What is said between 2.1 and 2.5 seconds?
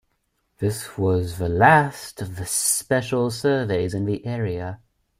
of the